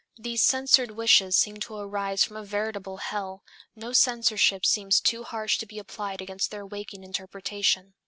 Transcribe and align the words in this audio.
These 0.17 0.41
censored 0.41 0.89
wishes 0.89 1.37
seem 1.37 1.57
to 1.57 1.75
arise 1.75 2.23
from 2.23 2.35
a 2.35 2.43
veritable 2.43 2.97
hell; 2.97 3.43
no 3.75 3.93
censorship 3.93 4.65
seems 4.65 4.99
too 4.99 5.21
harsh 5.23 5.59
to 5.59 5.67
be 5.67 5.77
applied 5.77 6.21
against 6.23 6.49
their 6.49 6.65
waking 6.65 7.03
interpretation. 7.03 7.93